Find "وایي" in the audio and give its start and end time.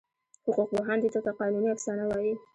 2.07-2.33